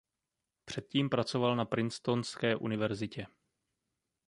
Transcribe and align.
Předtím 0.65 1.09
pracoval 1.09 1.55
na 1.55 1.65
Princetonské 1.65 2.55
univerzitě. 2.55 3.27